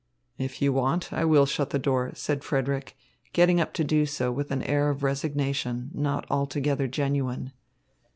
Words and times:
"If 0.39 0.63
you 0.63 0.73
want, 0.73 1.13
I 1.13 1.25
will 1.25 1.45
shut 1.45 1.69
the 1.69 1.77
door," 1.77 2.09
said 2.15 2.43
Frederick, 2.43 2.97
getting 3.33 3.61
up 3.61 3.71
to 3.75 3.83
do 3.83 4.07
so 4.07 4.31
with 4.31 4.49
an 4.49 4.63
air 4.63 4.89
of 4.89 5.03
resignation 5.03 5.91
not 5.93 6.25
altogether 6.27 6.87
genuine. 6.87 7.53